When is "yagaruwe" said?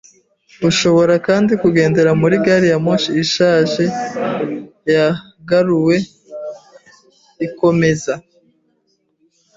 4.93-5.95